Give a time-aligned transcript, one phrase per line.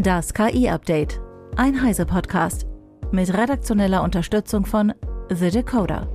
[0.00, 1.20] Das KI-Update.
[1.56, 2.68] Ein Heise-Podcast.
[3.10, 4.94] Mit redaktioneller Unterstützung von
[5.28, 6.06] The Decoder.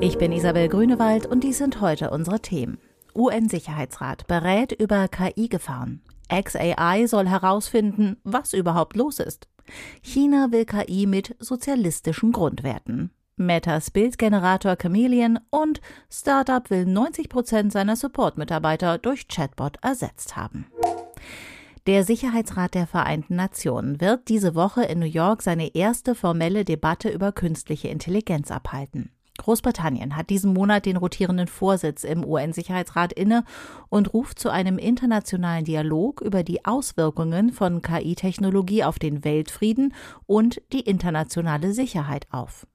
[0.00, 2.78] Ich bin Isabel Grünewald und dies sind heute unsere Themen.
[3.14, 6.02] UN-Sicherheitsrat berät über KI-Gefahren.
[6.28, 9.46] XAI soll herausfinden, was überhaupt los ist.
[10.02, 13.12] China will KI mit sozialistischen Grundwerten.
[13.40, 15.80] Metas Bildgenerator Chameleon und
[16.10, 20.66] Startup will 90 Prozent seiner Support-Mitarbeiter durch Chatbot ersetzt haben.
[21.86, 27.08] Der Sicherheitsrat der Vereinten Nationen wird diese Woche in New York seine erste formelle Debatte
[27.08, 29.10] über künstliche Intelligenz abhalten.
[29.38, 33.44] Großbritannien hat diesen Monat den rotierenden Vorsitz im UN-Sicherheitsrat inne
[33.88, 39.94] und ruft zu einem internationalen Dialog über die Auswirkungen von KI-Technologie auf den Weltfrieden
[40.26, 42.66] und die internationale Sicherheit auf.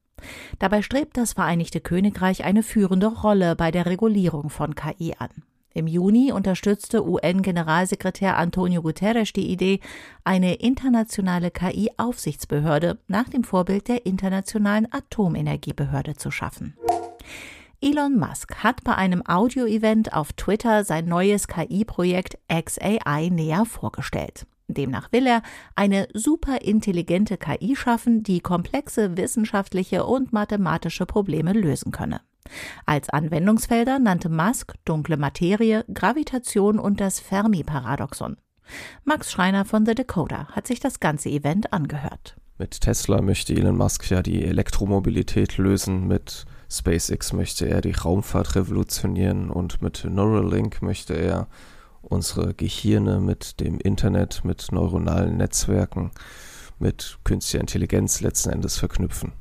[0.59, 5.29] Dabei strebt das Vereinigte Königreich eine führende Rolle bei der Regulierung von KI an.
[5.73, 9.81] Im Juni unterstützte UN-Generalsekretär Antonio Guterres die Idee,
[10.23, 16.77] eine internationale KI-Aufsichtsbehörde nach dem Vorbild der Internationalen Atomenergiebehörde zu schaffen.
[17.81, 24.47] Elon Musk hat bei einem Audio-Event auf Twitter sein neues KI-Projekt XAI näher vorgestellt.
[24.75, 25.41] Demnach will er
[25.75, 32.21] eine superintelligente KI schaffen, die komplexe wissenschaftliche und mathematische Probleme lösen könne.
[32.85, 38.37] Als Anwendungsfelder nannte Musk dunkle Materie, Gravitation und das Fermi-Paradoxon.
[39.03, 42.35] Max Schreiner von The Decoder hat sich das ganze Event angehört.
[42.57, 48.55] Mit Tesla möchte Elon Musk ja die Elektromobilität lösen, mit SpaceX möchte er die Raumfahrt
[48.55, 51.47] revolutionieren und mit Neuralink möchte er
[52.05, 56.11] unsere Gehirne mit dem Internet, mit neuronalen Netzwerken,
[56.79, 59.33] mit künstlicher Intelligenz letzten Endes verknüpfen.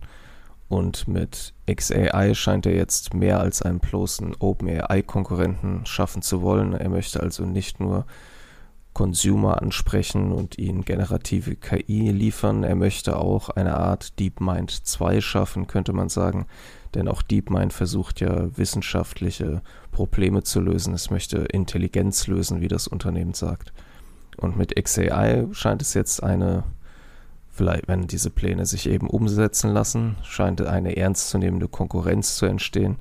[0.69, 6.73] Und mit XAI scheint er jetzt mehr als einen bloßen OpenAI-Konkurrenten schaffen zu wollen.
[6.73, 8.07] Er möchte also nicht nur
[8.95, 12.63] Consumer ansprechen und ihnen generative KI liefern.
[12.63, 16.47] Er möchte auch eine Art DeepMind 2 schaffen, könnte man sagen.
[16.95, 20.95] Denn auch DeepMind versucht ja wissenschaftliche Probleme zu lösen.
[20.95, 23.73] Es möchte Intelligenz lösen, wie das Unternehmen sagt.
[24.37, 26.63] Und mit XAI scheint es jetzt eine,
[27.51, 32.97] vielleicht wenn diese Pläne sich eben umsetzen lassen, scheint eine ernstzunehmende Konkurrenz zu entstehen.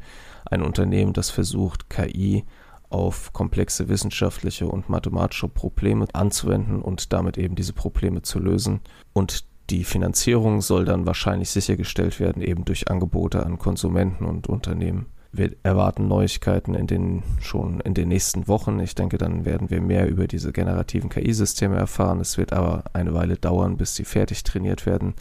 [0.45, 2.43] Ein Unternehmen, das versucht, KI
[2.93, 8.81] auf komplexe wissenschaftliche und mathematische Probleme anzuwenden und damit eben diese Probleme zu lösen.
[9.13, 15.07] Und die Finanzierung soll dann wahrscheinlich sichergestellt werden, eben durch Angebote an Konsumenten und Unternehmen.
[15.31, 18.79] Wir erwarten Neuigkeiten in den, schon in den nächsten Wochen.
[18.79, 22.19] Ich denke, dann werden wir mehr über diese generativen KI-Systeme erfahren.
[22.19, 25.15] Es wird aber eine Weile dauern, bis sie fertig trainiert werden.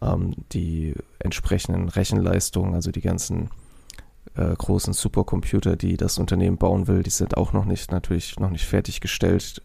[0.00, 3.50] Ähm, die entsprechenden Rechenleistungen, also die ganzen
[4.36, 8.50] äh, großen Supercomputer, die das Unternehmen bauen will, die sind auch noch nicht natürlich noch
[8.50, 9.62] nicht fertiggestellt.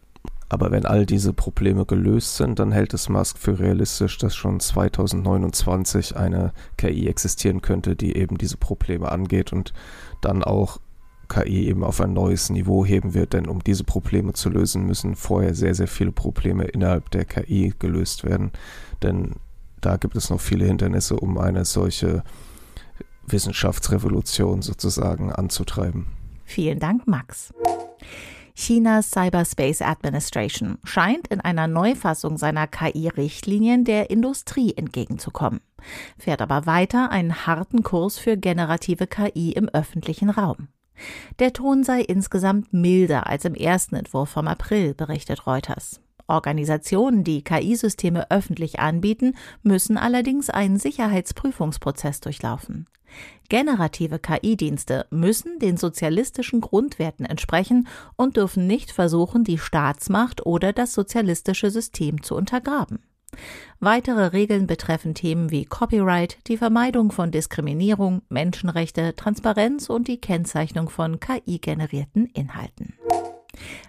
[0.51, 4.59] Aber wenn all diese Probleme gelöst sind, dann hält es Musk für realistisch, dass schon
[4.59, 9.73] 2029 eine KI existieren könnte, die eben diese Probleme angeht und
[10.21, 10.79] dann auch
[11.27, 13.33] KI eben auf ein neues Niveau heben wird.
[13.33, 17.73] Denn um diese Probleme zu lösen, müssen vorher sehr, sehr viele Probleme innerhalb der KI
[17.77, 18.51] gelöst werden.
[19.03, 19.35] Denn
[19.81, 22.23] da gibt es noch viele Hindernisse, um eine solche
[23.31, 26.07] Wissenschaftsrevolution sozusagen anzutreiben.
[26.45, 27.53] Vielen Dank, Max.
[28.55, 35.61] Chinas Cyberspace Administration scheint in einer Neufassung seiner KI-Richtlinien der Industrie entgegenzukommen,
[36.17, 40.67] fährt aber weiter einen harten Kurs für generative KI im öffentlichen Raum.
[41.39, 46.01] Der Ton sei insgesamt milder als im ersten Entwurf vom April, berichtet Reuters.
[46.29, 52.87] Organisationen, die KI-Systeme öffentlich anbieten, müssen allerdings einen Sicherheitsprüfungsprozess durchlaufen.
[53.49, 60.93] Generative KI-Dienste müssen den sozialistischen Grundwerten entsprechen und dürfen nicht versuchen, die Staatsmacht oder das
[60.93, 62.99] sozialistische System zu untergraben.
[63.79, 70.89] Weitere Regeln betreffen Themen wie Copyright, die Vermeidung von Diskriminierung, Menschenrechte, Transparenz und die Kennzeichnung
[70.89, 72.93] von KI-generierten Inhalten.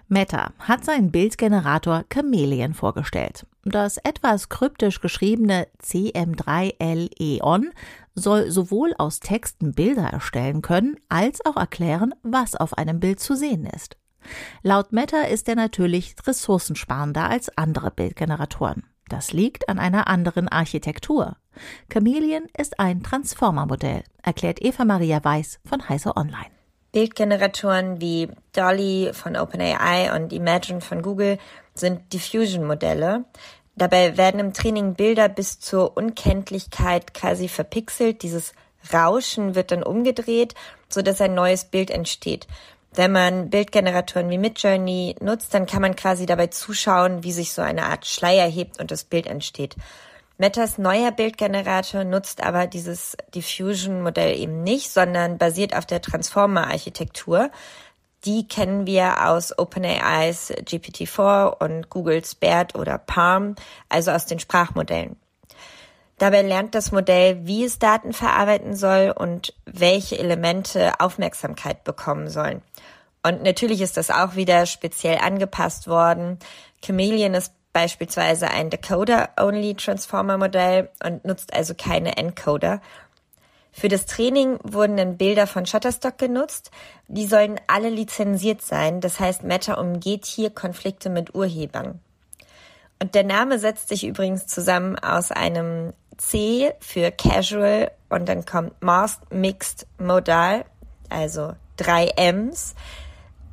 [0.07, 3.45] Meta hat seinen Bildgenerator Chameleon vorgestellt.
[3.63, 7.69] Das etwas kryptisch geschriebene CM3L-Eon
[8.15, 13.35] soll sowohl aus Texten Bilder erstellen können, als auch erklären, was auf einem Bild zu
[13.35, 13.97] sehen ist.
[14.61, 18.83] Laut Meta ist er natürlich ressourcensparender als andere Bildgeneratoren.
[19.09, 21.35] Das liegt an einer anderen Architektur.
[21.91, 26.60] Chameleon ist ein Transformer-Modell, erklärt Eva Maria Weiß von Heise Online.
[26.91, 31.37] Bildgeneratoren wie Dolly von OpenAI und Imagine von Google
[31.73, 33.23] sind Diffusion-Modelle.
[33.75, 38.23] Dabei werden im Training Bilder bis zur Unkenntlichkeit quasi verpixelt.
[38.23, 38.53] Dieses
[38.93, 40.53] Rauschen wird dann umgedreht,
[40.89, 42.47] so dass ein neues Bild entsteht.
[42.93, 47.61] Wenn man Bildgeneratoren wie Midjourney nutzt, dann kann man quasi dabei zuschauen, wie sich so
[47.61, 49.75] eine Art Schleier hebt und das Bild entsteht.
[50.41, 57.51] Metas neuer Bildgenerator nutzt aber dieses Diffusion-Modell eben nicht, sondern basiert auf der Transformer-Architektur.
[58.25, 63.53] Die kennen wir aus OpenAIs GPT-4 und Googles BERT oder Palm,
[63.87, 65.15] also aus den Sprachmodellen.
[66.17, 72.63] Dabei lernt das Modell, wie es Daten verarbeiten soll und welche Elemente Aufmerksamkeit bekommen sollen.
[73.21, 76.39] Und natürlich ist das auch wieder speziell angepasst worden.
[76.83, 82.81] Chameleon ist beispielsweise ein Decoder-Only Transformer-Modell und nutzt also keine Encoder.
[83.71, 86.71] Für das Training wurden dann Bilder von Shutterstock genutzt.
[87.07, 88.99] Die sollen alle lizenziert sein.
[88.99, 91.99] Das heißt, Meta umgeht hier Konflikte mit Urhebern.
[93.01, 98.79] Und der Name setzt sich übrigens zusammen aus einem C für Casual und dann kommt
[98.81, 100.65] Masked Mixed Modal,
[101.09, 102.75] also drei Ms.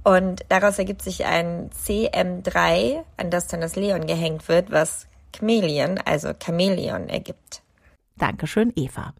[0.08, 5.06] Und daraus ergibt sich ein CM3, an das dann das Leon gehängt wird, was
[5.37, 7.60] Chameleon, also Chameleon ergibt.
[8.16, 9.12] Dankeschön, Eva.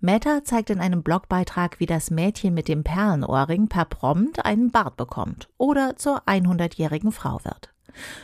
[0.00, 4.96] Meta zeigt in einem Blogbeitrag, wie das Mädchen mit dem Perlenohrring per Prompt einen Bart
[4.96, 7.68] bekommt oder zur 100-jährigen Frau wird.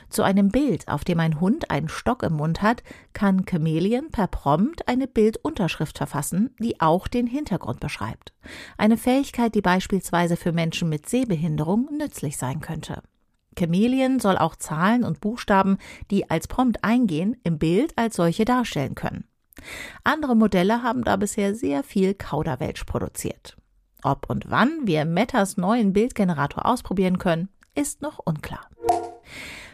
[0.09, 2.83] Zu einem Bild, auf dem ein Hund einen Stock im Mund hat,
[3.13, 8.33] kann Chameleon per Prompt eine Bildunterschrift verfassen, die auch den Hintergrund beschreibt.
[8.79, 13.03] Eine Fähigkeit, die beispielsweise für Menschen mit Sehbehinderung nützlich sein könnte.
[13.59, 15.79] Chameleon soll auch Zahlen und Buchstaben,
[16.11, 19.25] die als Prompt eingehen, im Bild als solche darstellen können.
[20.05, 23.57] Andere Modelle haben da bisher sehr viel Kauderwelsch produziert.
[24.03, 28.69] Ob und wann wir Metas neuen Bildgenerator ausprobieren können, ist noch unklar.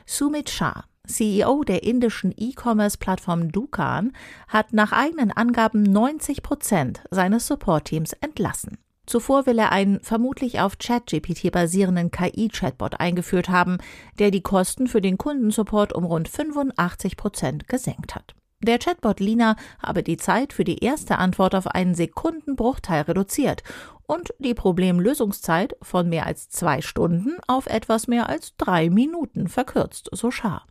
[0.06, 4.12] Sumit Shah, CEO der indischen E-Commerce-Plattform Dukan,
[4.49, 8.78] hat nach eigenen Angaben 90 Prozent seines Support-Teams entlassen.
[9.06, 13.78] Zuvor will er einen vermutlich auf ChatGPT basierenden KI-Chatbot eingeführt haben,
[14.19, 18.34] der die Kosten für den Kundensupport um rund 85 Prozent gesenkt hat.
[18.60, 23.64] Der Chatbot Lina habe die Zeit für die erste Antwort auf einen Sekundenbruchteil reduziert
[24.12, 30.10] und die Problemlösungszeit von mehr als zwei Stunden auf etwas mehr als drei Minuten verkürzt,
[30.12, 30.66] so Schar.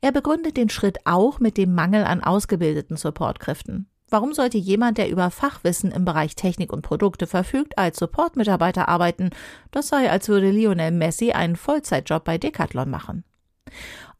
[0.00, 3.88] Er begründet den Schritt auch mit dem Mangel an ausgebildeten Supportkräften.
[4.08, 9.30] Warum sollte jemand, der über Fachwissen im Bereich Technik und Produkte verfügt, als Supportmitarbeiter arbeiten?
[9.72, 13.24] Das sei, als würde Lionel Messi einen Vollzeitjob bei Decathlon machen.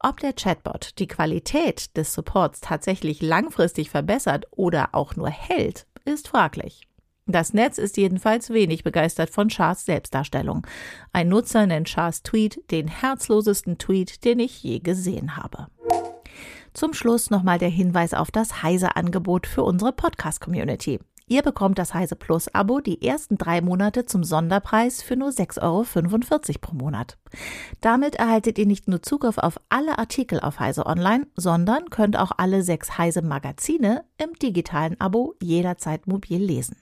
[0.01, 6.27] Ob der Chatbot die Qualität des Supports tatsächlich langfristig verbessert oder auch nur hält, ist
[6.27, 6.89] fraglich.
[7.33, 10.67] Das Netz ist jedenfalls wenig begeistert von Shahs Selbstdarstellung.
[11.15, 15.69] Ein Nutzer nennt Shahs Tweet den herzlosesten Tweet, den ich je gesehen habe.
[16.75, 21.01] Zum Schluss nochmal der Hinweis auf das Heise-Angebot für unsere Podcast-Community.
[21.27, 25.63] Ihr bekommt das Heise Plus Abo die ersten drei Monate zum Sonderpreis für nur 6,45
[25.63, 27.17] Euro pro Monat.
[27.81, 32.33] Damit erhaltet ihr nicht nur Zugriff auf alle Artikel auf Heise Online, sondern könnt auch
[32.37, 36.77] alle sechs Heise Magazine im digitalen Abo jederzeit mobil lesen.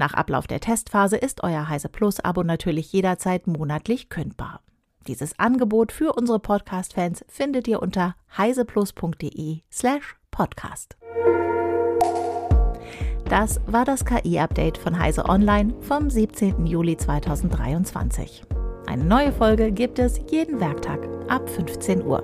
[0.00, 4.62] Nach Ablauf der Testphase ist euer Heise Plus Abo natürlich jederzeit monatlich kündbar.
[5.06, 10.96] Dieses Angebot für unsere Podcast-Fans findet ihr unter heiseplus.de slash podcast.
[13.28, 16.64] Das war das KI-Update von Heise Online vom 17.
[16.64, 18.44] Juli 2023.
[18.86, 22.22] Eine neue Folge gibt es jeden Werktag ab 15 Uhr.